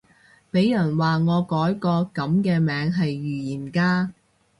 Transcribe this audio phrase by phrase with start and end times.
[0.49, 4.11] 俾人話我改個噉嘅名係預言家